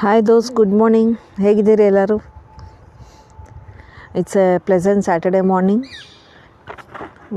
[0.00, 1.14] Hi ದೋಸ್ good morning
[1.44, 2.14] ಹೇಗಿದ್ದೀರಿ ಎಲ್ಲರೂ?
[4.18, 5.84] It's a pleasant Saturday morning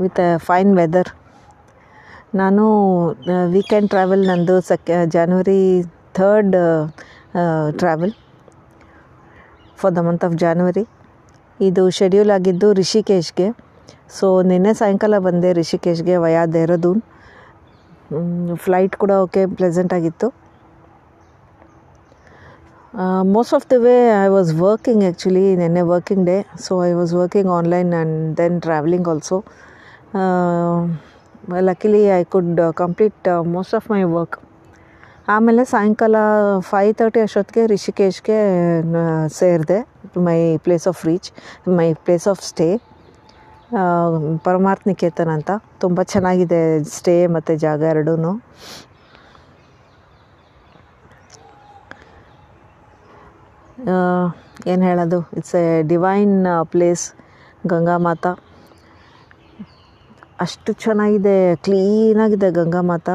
[0.02, 1.10] with a fine weather
[2.40, 2.64] ನಾನು
[3.54, 5.58] weekend travel ನಂದು ಸೆಕೆ January
[6.18, 6.56] third
[7.82, 8.14] travel
[9.82, 10.84] for the month of January
[11.68, 13.48] ಇದು schedule ಆಗಿದ್ದು ರಿಷಿಕೇಶ್ಗೆ.
[14.18, 17.02] ಸೊ ನಿನ್ನೆ ಸಾಯಂಕಾಲ ಬಂದೆ ರಿಷಿಕೇಶ್ಗೆ ವಯಾ ದೇಹರಾದೂನ್
[18.64, 20.28] ಫ್ಲೈಟ್ ಕೂಡ ಓಕೆ ಪ್ಲೆಸೆಂಟ್ ಆಗಿತ್ತು.
[23.34, 23.94] Most of the way
[24.24, 29.08] I was working actually ನೆನ್ನೆ working day so I was working online and then travelling
[29.08, 29.36] also
[31.68, 34.36] luckily I could complete most of my work
[35.34, 36.16] ಆಮೇಲೆ ಸಾಯಂಕಾಲ
[36.70, 38.38] five thirty ಅಷ್ಟೊತ್ತಿಗೆ ರಿಷಿಕೇಶ್ಗೆ
[39.38, 39.78] ಸೇರಿದೆ.
[40.26, 41.28] My place of reach
[41.78, 42.68] my place of stay
[44.46, 45.50] Parmarth Niketan ಅಂತ.
[45.80, 46.60] ತುಂಬ ಚೆನ್ನಾಗಿದೆ
[46.96, 48.14] stay ಮತ್ತು ಜಾಗ ಎರಡೂ
[54.72, 55.18] ಏನು ಹೇಳೋದು?
[55.38, 56.36] It's a divine
[56.72, 57.04] place
[57.72, 58.26] Ganga ಮಾತ.
[60.44, 61.36] ಅಷ್ಟು ಚೆನ್ನಾಗಿದೆ
[61.66, 63.08] ಕ್ಲೀನಾಗಿದೆ ಗಂಗಾ ಮಾತ.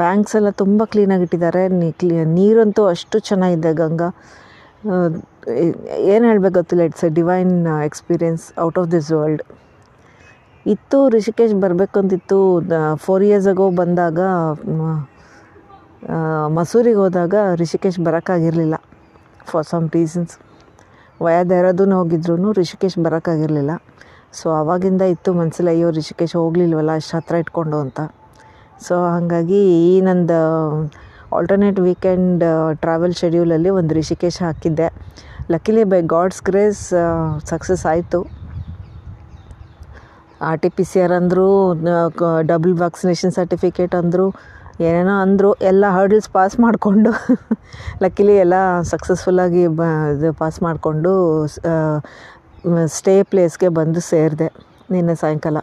[0.00, 1.62] ಬ್ಯಾಂಕ್ಸ್ ಎಲ್ಲ ತುಂಬ ಕ್ಲೀನಾಗಿ ಇಟ್ಟಿದ್ದಾರೆ.
[2.00, 4.08] ಕ್ಲೀ ನೀರಂತೂ ಅಷ್ಟು ಚೆನ್ನಾಗಿದೆ ಗಂಗಾ.
[6.12, 6.82] ಏನು ಹೇಳಬೇಕು ಗೊತ್ತಿಲ್ಲ.
[6.90, 7.54] It's a divine
[7.88, 9.42] experience out of this world
[10.74, 12.38] ಇತ್ತು, ರಿಷಿಕೇಶ್ ಬರಬೇಕಂತಿತ್ತು
[13.04, 14.20] ಫೋರ್ ಇಯರ್ಸ್ ಆಗೋ ಬಂದಾಗ
[16.56, 18.76] ಮಸೂರಿಗೆ ಹೋದಾಗ ರಿಷಿಕೇಶ್ ಬರೋಕ್ಕಾಗಿರಲಿಲ್ಲ.
[19.48, 20.34] ಫಾರ್ ಸಮ್ ರೀಸನ್ಸ್
[21.24, 21.42] ವಯಾ
[21.98, 23.72] ಹೋಗಿದ್ರು ರಿಷಿಕೇಶ್ ಬರೋಕ್ಕಾಗಿರಲಿಲ್ಲ.
[24.38, 28.00] ಸೊ ಆವಾಗಿಂದ ಇತ್ತು ಮನಸ್ಸಲ್ಲಿ ಅಯ್ಯೋ, ರಿಷಿಕೇಶ್ ಹೋಗಲಿಲ್ವಲ್ಲ, ಅಷ್ಟು ಹತ್ರ ಇಟ್ಕೊಂಡು ಅಂತ.
[28.86, 29.60] ಸೊ ಹಾಗಾಗಿ
[29.92, 30.38] ಈ ನಂದು
[31.38, 32.44] ಆಲ್ಟರ್ನೇಟ್ ವೀಕೆಂಡ್
[32.84, 34.88] ಟ್ರಾವೆಲ್ ಶೆಡ್ಯೂಲಲ್ಲಿ ಒಂದು ರಿಷಿಕೇಶ್ ಹಾಕಿದ್ದೆ.
[35.54, 36.82] Luckily by God's grace
[37.50, 38.20] success ಆಯಿತು.
[40.48, 41.48] R T P C R ಅಂದರು
[42.52, 44.26] ಡಬಲ್ ವ್ಯಾಕ್ಸಿನೇಷನ್ ಸರ್ಟಿಫಿಕೇಟ್ ಅಂದರು
[44.86, 47.10] ಏನೇನೋ ಅಂದರು ಎಲ್ಲ ಹರ್ಡಲ್ಸ್ ಪಾಸ್ ಮಾಡಿಕೊಂಡು
[48.04, 48.54] ಲಕ್ಕಿಲಿ ಎಲ್ಲ
[48.92, 49.82] ಸಕ್ಸಸ್ಫುಲ್ಲಾಗಿ ಬ,
[50.14, 51.12] ಇದು ಪಾಸ್ ಮಾಡಿಕೊಂಡು
[52.96, 54.48] ಸ್ಟೇ ಪ್ಲೇಸ್ಗೆ ಬಂದು ಸೇರಿದೆ
[54.94, 55.58] ನಿನ್ನೆ ಸಾಯಂಕಾಲ.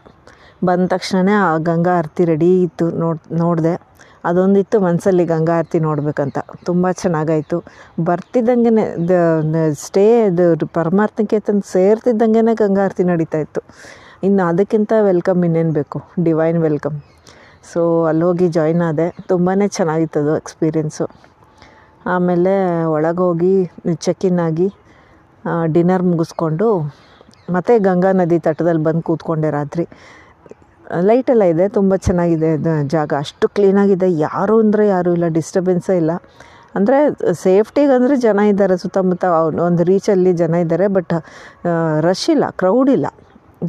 [0.67, 3.73] ಬಂದ ತಕ್ಷಣವೇ ಆ ಗಂಗಾ ಆರತಿ ರೆಡಿ ಇತ್ತು ನೋಡ್, ನೋಡಿದೆ.
[4.29, 6.37] ಅದೊಂದಿತ್ತು ಮನಸ್ಸಲ್ಲಿ ಗಂಗಾ ಆರತಿ ನೋಡಬೇಕಂತ.
[6.67, 7.57] ತುಂಬ ಚೆನ್ನಾಗಾಯಿತು.
[8.07, 8.71] ಬರ್ತಿದ್ದಂಗೆ
[9.85, 10.47] ಸ್ಟೇ ಇದು
[11.49, 13.61] ತಂದು ಸೇರ್ತಿದ್ದಂಗೆ ಗಂಗಾ ಆರತಿ ನಡೀತಾ ಇತ್ತು.
[14.27, 15.99] ಇನ್ನು ಅದಕ್ಕಿಂತ ವೆಲ್ಕಮ್ ಇನ್ನೇನು ಬೇಕು?
[16.27, 16.97] ಡಿವೈನ್ ವೆಲ್ಕಮ್
[17.71, 19.07] ಸೊ ಅಲ್ಲೋಗಿ ಜಾಯ್ನ್ ಆದೆ.
[19.31, 21.05] ತುಂಬಾ ಚೆನ್ನಾಗಿತ್ತು ಅದು ಎಕ್ಸ್ಪೀರಿಯೆನ್ಸು
[22.13, 22.53] ಆಮೇಲೆ
[22.95, 23.55] ಒಳಗೋಗಿ
[24.05, 24.67] ಚೆಕ್ ಇನ್ ಆಗಿ
[25.75, 26.67] ಡಿನ್ನರ್ ಮುಗಿಸ್ಕೊಂಡು
[27.55, 29.85] ಮತ್ತೆ ಗಂಗಾ ನದಿ ತಟದಲ್ಲಿ ಬಂದು ಕೂತ್ಕೊಂಡೆ ರಾತ್ರಿ.
[31.09, 32.49] ಲೈಟೆಲ್ಲ ಇದೆ, ತುಂಬ ಚೆನ್ನಾಗಿದೆ
[32.93, 33.11] ಜಾಗ.
[33.23, 36.11] ಅಷ್ಟು ಕ್ಲೀನಾಗಿದೆ ಯಾರು ಅಂದರೆ ಯಾರೂ ಇಲ್ಲ ಡಿಸ್ಟರ್ಬೆನ್ಸೇ ಇಲ್ಲ.
[36.77, 36.97] ಅಂದರೆ
[37.43, 39.25] ಸೇಫ್ಟಿಗೆ ಅಂದರೆ ಜನ ಇದ್ದಾರೆ, ಸುತ್ತಮುತ್ತ
[39.67, 41.13] ಒಂದು ರೀಚಲ್ಲಿ ಜನ ಇದ್ದಾರೆ ಬಟ್
[42.07, 43.07] ರಶ್ ಇಲ್ಲ ಕ್ರೌಡ್ ಇಲ್ಲ.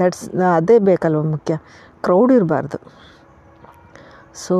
[0.00, 0.24] ದಟ್ಸ್
[0.56, 1.54] ಅದೇ ಬೇಕಲ್ವ ಮುಖ್ಯ.
[2.06, 2.78] ಕ್ರೌಡ್ ಇರಬಾರ್ದು.
[4.46, 4.56] ಸೊ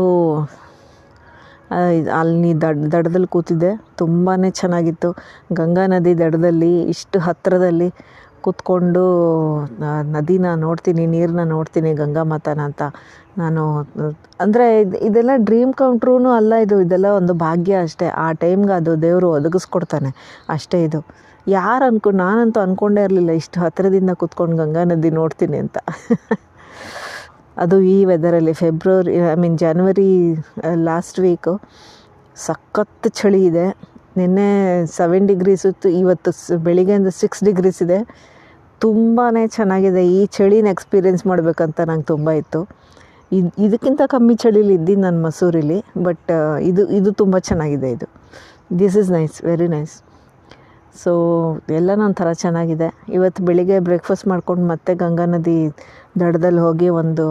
[2.21, 3.71] ಅಲ್ಲಿ ದಡ್, ದಡದಲ್ಲಿ ಕೂತಿದ್ದೆ.
[4.01, 5.09] ತುಂಬಾ ಚೆನ್ನಾಗಿತ್ತು.
[5.59, 7.89] ಗಂಗಾ ನದಿ ದಡದಲ್ಲಿ, ಇಷ್ಟು ಹತ್ತಿರದಲ್ಲಿ
[8.45, 9.03] ಕೂತ್ಕೊಂಡು
[10.15, 12.83] ನದಿನ ನೋಡ್ತೀನಿ ನೀರನ್ನ ನೋಡ್ತೀನಿ, ಗಂಗಾ ಮಾತಾನ ಅಂತ.
[13.43, 13.63] ನಾನು,
[14.45, 14.67] ಅಂದರೆ
[15.09, 16.77] ಇದೆಲ್ಲ ಡ್ರೀಮ್ ಕೌಂಟ್ರೂ ಅಲ್ಲ ಇದು.
[16.87, 18.09] ಇದೆಲ್ಲ ಒಂದು ಭಾಗ್ಯ ಅಷ್ಟೇ.
[18.25, 20.13] ಆ ಟೈಮ್ಗೆ ಅದು ದೇವರು ಒದಗಿಸ್ಕೊಡ್ತಾನೆ.
[20.57, 21.01] ಅಷ್ಟೇ ಇದು.
[21.59, 25.79] ಯಾರು ಅನ್ಕೊಂಡು ನಾನಂತೂ ಅಂದ್ಕೊಂಡೇ ಇರಲಿಲ್ಲ, ಇಷ್ಟು ಹತ್ತಿರದಿಂದ ಕೂತ್ಕೊಂಡು ಗಂಗಾ ನದಿ ನೋಡ್ತೀನಿ ಅಂತ.
[27.63, 30.11] ಅದು ಈ ವೆದರಲ್ಲಿ February I mean January
[30.89, 31.55] last week
[32.47, 33.67] ಸಖತ್ತು ಚಳಿ ಇದೆ.
[34.19, 34.49] ನಿನ್ನೆ
[34.99, 36.31] ಸೆವೆನ್ ಡಿಗ್ರೀಸ್ ಇತ್ತು, ಇವತ್ತು
[36.67, 37.99] ಬೆಳಿಗ್ಗೆಯಿಂದ ಸಿಕ್ಸ್ ಡಿಗ್ರೀಸ್ ಇದೆ.
[38.85, 39.25] ತುಂಬಾ
[39.57, 40.03] ಚೆನ್ನಾಗಿದೆ.
[40.19, 42.61] ಈ ಚಳಿನ ಎಕ್ಸ್ಪೀರಿಯೆನ್ಸ್ ಮಾಡಬೇಕಂತ ನಂಗೆ ತುಂಬ ಇತ್ತು.
[43.39, 46.31] ಇದು, ಇದಕ್ಕಿಂತ ಕಮ್ಮಿ ಚಳಿಲಿ ಇದ್ದೀನಿ ನಾನು ಮಸೂರಿಲಿ ಬಟ್
[46.71, 48.07] ಇದು ಇದು ತುಂಬ ಚೆನ್ನಾಗಿದೆ ಇದು.
[48.81, 49.95] This is nice very nice
[51.03, 51.13] so
[51.79, 52.89] ಎಲ್ಲನೂ ಒಂಥರ ಚೆನ್ನಾಗಿದೆ.
[53.17, 55.59] ಇವತ್ತು ಬೆಳಿಗ್ಗೆ ಬ್ರೇಕ್ಫಾಸ್ಟ್ ಮಾಡ್ಕೊಂಡು ಮತ್ತೆ ಗಂಗಾ ನದಿ
[56.21, 57.25] ದಡದಲ್ಲಿ ಹೋಗಿ ಒಂದು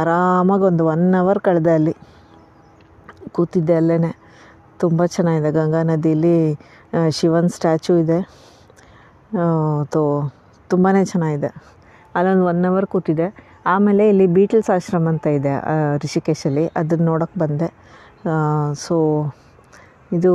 [0.00, 1.94] ಆರಾಮಾಗಿ ಒಂದು ಒನ್ ಅವರ್ ಕಳೆದೆ ಅಲ್ಲಿ.
[3.36, 4.12] ಕೂತಿದ್ದೆ ಅಲ್ಲೇ
[4.80, 6.36] ತುಂಬ ಚೆನ್ನಾಗಿದೆ ಗಂಗಾ ನದಿಯಲ್ಲಿ
[7.18, 8.18] ಶಿವನ್ ಸ್ಟ್ಯಾಚು ಇದೆ.
[9.94, 10.02] ತೋ
[10.70, 11.50] ತುಂಬಾ ಚೆನ್ನಾಗಿದೆ.
[12.16, 13.26] ಅಲ್ಲೊಂದು ಒನ್ ಅವರ್ ಕೂತಿದೆ
[13.72, 15.52] ಆಮೇಲೆ ಇಲ್ಲಿ ಬೀಟಲ್ಸ್ ಆಶ್ರಮ ಅಂತ ಇದೆ
[16.04, 16.64] ರಿಷಿಕೇಶಲ್ಲಿ.
[16.80, 17.68] ಅದನ್ನು ನೋಡೋಕ್ಕೆ ಬಂದೆ.
[18.84, 18.96] ಸೊ
[20.12, 20.32] ಇದು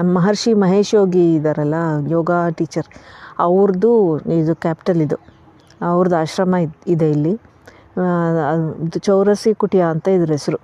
[0.00, 1.74] ಮಹರ್ಷಿ ಮಹೇಶ್ ಯೋಗಿ ಇದ್ದಾರಲ್ಲ
[2.08, 2.86] ಯೋಗ ಟೀಚರ್
[3.38, 5.16] ಅವ್ರದ್ದು ಇದು ಕ್ಯಾಪಿಟಲ್ ಇದು.
[5.80, 6.54] ಅವ್ರದ್ದು ಆಶ್ರಮ
[6.86, 7.40] ಇದೆ ಇಲ್ಲಿ.
[8.98, 10.58] ಚೌರಸಿ ಕುಟಿಯ ಅಂತ ಇದ್ರ ಹೆಸರು.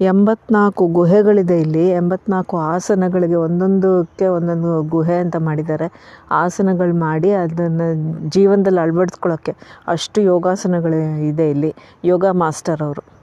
[0.00, 1.88] ಎಂಬತ್ನಾಲ್ಕು ಗುಹೆಗಳಿದೆ ಇಲ್ಲಿ.
[1.90, 5.92] ಎಂಬತ್ನಾಲ್ಕು ಆಸನಗಳಿಗೆ ಒಂದೊಂದಕ್ಕೆ ಒಂದೊಂದು ಗುಹೆ ಅಂತ ಮಾಡಿದ್ದಾರೆ.
[6.30, 7.86] ಆಸನಗಳು ಮಾಡಿ ಅದನ್ನು
[8.30, 9.56] ಜೀವನದಲ್ಲಿ ಅಳವಡಿಸ್ಕೊಳ್ಳೋಕ್ಕೆ
[9.88, 11.74] ಅಷ್ಟು ಯೋಗಾಸನಗಳು ಇದೆ ಇಲ್ಲಿ.
[12.04, 13.15] ಯೋಗ ಮಾಸ್ಟರ್ ಅವರು.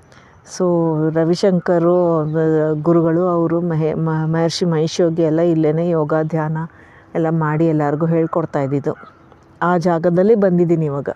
[0.46, 0.66] ಸೊ
[1.18, 1.96] ರವಿಶಂಕರು
[2.88, 5.00] ಗುರುಗಳು, ಅವರು ಮಹೇ ಮಹರ್ಷಿ ಮಹೇಶ್
[5.30, 6.58] ಎಲ್ಲ ಇಲ್ಲೇ ಯೋಗ, ಧ್ಯಾನ
[7.18, 8.94] ಎಲ್ಲ ಮಾಡಿ ಎಲ್ಲರಿಗೂ ಹೇಳ್ಕೊಡ್ತಾ ಇದ್ದಿದ್ದು.
[9.68, 11.10] ಆ ಜಾಗದಲ್ಲಿ ಬಂದಿದ್ದೀನಿ ಇವಾಗ.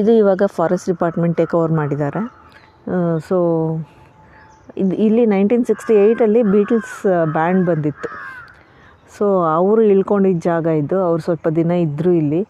[0.00, 2.22] ಇದು ಇವಾಗ ಫಾರೆಸ್ಟ್ ಡಿಪಾರ್ಟ್ಮೆಂಟ್ ಟೇಕ್ ಓವರ್ ಮಾಡಿದ್ದಾರೆ
[3.28, 3.38] ಸೊ
[4.82, 6.96] ಇದು, ಇಲ್ಲಿ ನೈನ್ಟೀನ್ ಸಿಕ್ಸ್ಟಿ ಏಯ್ಟಲ್ಲಿ ಬೀಟಲ್ಸ್
[7.36, 8.08] ಬ್ಯಾಂಡ್ ಬಂದಿತ್ತು.
[9.16, 9.26] ಸೊ
[9.58, 10.96] ಅವರು ಇಳ್ಕೊಂಡಿದ್ದ ಜಾಗ ಇದು.
[11.08, 12.40] ಅವ್ರು ಸ್ವಲ್ಪ ದಿನ ಇದ್ದರು ಇಲ್ಲಿ.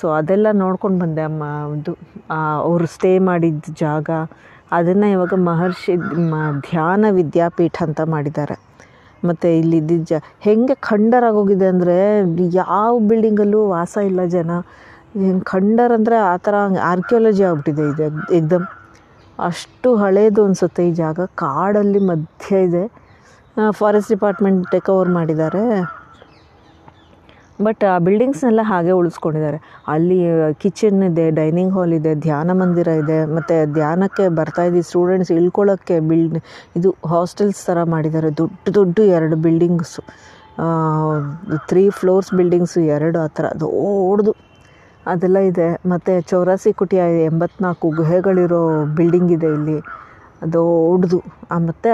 [0.00, 1.42] ಸೊ ಅದೆಲ್ಲ ನೋಡ್ಕೊಂಡು ಬಂದೆ ಅಮ್ಮ
[1.72, 1.92] ಒಂದು
[2.68, 4.08] ಅವರು ಸ್ಟೇ ಮಾಡಿದ್ದ ಜಾಗ.
[4.78, 5.94] ಅದನ್ನು ಇವಾಗ ಮಹರ್ಷಿ
[6.68, 8.56] ಧ್ಯಾನ ವಿದ್ಯಾಪೀಠ ಅಂತ ಮಾಡಿದ್ದಾರೆ.
[9.28, 11.96] ಮತ್ತು ಇಲ್ಲಿ ಇದ್ದಿದ್ದ ಜ, ಹೆಂಗೆ ಖಂಡರಾಗೋಗಿದೆ ಅಂದರೆ,
[12.60, 14.50] ಯಾವ ಬಿಲ್ಡಿಂಗಲ್ಲೂ ವಾಸ ಇಲ್ಲ ಜನ.
[15.22, 16.54] ಹೆಂಗೆ ಖಂಡರ್ ಅಂದರೆ ಆ ಥರ
[16.92, 18.06] ಆರ್ಕಿಯಾಲಜಿ ಆಗ್ಬಿಟ್ಟಿದೆ ಇದು,
[18.38, 18.66] ಎಕ್ದಮ್.
[19.38, 21.18] ಅಷ್ಟು ಹಳೇದು ಅನಿಸುತ್ತೆ ಈ ಜಾಗ.
[21.44, 22.84] ಕಾಡಲ್ಲಿ ಮಧ್ಯ ಇದೆ.
[23.80, 25.64] ಫಾರೆಸ್ಟ್ ಡಿಪಾರ್ಟ್ಮೆಂಟ್ ಟೇಕ್ ಮಾಡಿದ್ದಾರೆ.
[27.66, 29.58] ಬಟ್ ಆ ಬಿಲ್ಡಿಂಗ್ಸ್ನೆಲ್ಲ ಹಾಗೆ ಉಳಿಸ್ಕೊಂಡಿದ್ದಾರೆ.
[29.94, 30.18] ಅಲ್ಲಿ
[30.62, 36.38] ಕಿಚನ್ ಇದೆ ಡೈನಿಂಗ್ ಹಾಲ್ ಇದೆ, ಧ್ಯಾನ ಮಂದಿರ ಇದೆ, ಮತ್ತು ಧ್ಯಾನಕ್ಕೆ ಬರ್ತಾ ಇದ್ದೀವಿ ಸ್ಟೂಡೆಂಟ್ಸ್ ಇಳ್ಕೊಳ್ಳೋಕ್ಕೆ ಬಿಲ್ಡ್
[36.78, 38.30] ಇದು ಹಾಸ್ಟೆಲ್ಸ್ ಥರ ಮಾಡಿದ್ದಾರೆ.
[38.42, 40.02] ದೊಡ್ಡ ದೊಡ್ಡ ಎರಡು ಬಿಲ್ಡಿಂಗ್ಸು
[41.70, 44.32] ತ್ರೀ ಫ್ಲೋರ್ಸ್ ಬಿಲ್ಡಿಂಗ್ಸು ಎರಡು ಆ ಥರ, ದೊಡ್ಡದು.
[45.10, 45.68] ಅದೆಲ್ಲ ಇದೆ.
[45.92, 48.62] ಮತ್ತು ಚೌರಾಸಿ ಕುಟಿಯ ಎಂಬತ್ನಾಲ್ಕು ಗುಹೆಗಳಿರೋ
[48.98, 49.76] ಬಿಲ್ಡಿಂಗ್ ಇದೆ ಇಲ್ಲಿ.
[50.56, 51.18] ದೊಡ್ಡದು.
[51.68, 51.90] ಮತ್ತು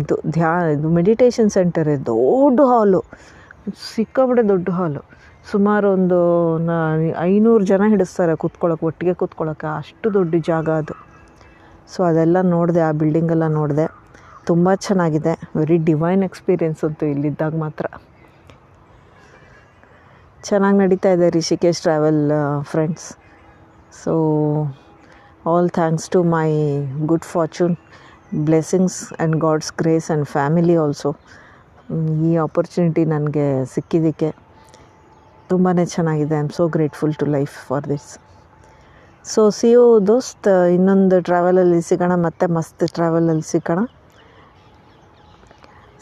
[0.00, 3.00] ಇದು ಧ್ಯಾ ಇದು ಮೆಡಿಟೇಷನ್ ಸೆಂಟರ್ ಇದೆ ದೊಡ್ಡ ಹಾಲು
[3.94, 5.02] ಸಿಕ್ಕಾಬಿಟ್ಟೆ ದೊಡ್ಡ ಹಾಲು.
[5.50, 6.18] ಸುಮಾರು ಒಂದು
[7.32, 10.94] ಐನೂರು ಜನ ಹಿಡಿಸ್ತಾರೆ ಕೂತ್ಕೊಳ್ಳೋಕೆ ಒಟ್ಟಿಗೆ ಕೂತ್ಕೊಳ್ಳೋಕೆ ಅಷ್ಟು ದೊಡ್ಡ ಜಾಗ ಅದು.
[11.92, 13.86] ಸೊ ಅದೆಲ್ಲ ನೋಡಿದೆ, ಆ ಬಿಲ್ಡಿಂಗೆಲ್ಲ ನೋಡಿದೆ.
[14.46, 15.34] ತುಂಬ ಚೆನ್ನಾಗಿದೆ.
[15.58, 17.86] ವೆರಿ ಡಿವೈನ್ ಎಕ್ಸ್ಪೀರಿಯೆನ್ಸ್ ಅಂತು ಇಲ್ಲಿದ್ದಾಗ ಮಾತ್ರ.
[20.48, 22.22] ಚೆನ್ನಾಗಿ ನಡೀತಾ ಇದೆ Rishikesh travel
[22.72, 23.06] friends
[24.02, 24.12] so
[25.52, 26.50] all thanks to my
[27.10, 27.74] good fortune
[28.48, 31.10] blessings and God's grace and family also
[32.28, 34.30] ಈ ಆಪರ್ಚುನಿಟಿ ನನಗೆ ಸಿಕ್ಕಿದ್ದಕ್ಕೆ
[35.50, 36.34] ತುಂಬಾ ಚೆನ್ನಾಗಿದೆ.
[36.34, 38.08] I am so grateful to life for this
[39.24, 43.80] so see you ದೋಸ್ತ್, ಇನ್ನೊಂದು ಟ್ರಾವೆಲಲ್ಲಿ ಸಿಗೋಣ, ಮತ್ತೆ ಮಸ್ತ್ ಟ್ರಾವೆಲಲ್ಲಿ ಸಿಗೋಣ.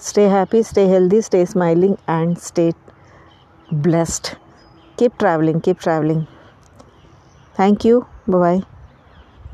[0.09, 2.65] Stay happy stay healthy stay smiling and stay
[3.87, 4.29] blessed
[4.99, 6.25] keep travelling keep travelling
[7.57, 7.97] thank you
[8.39, 8.61] bye.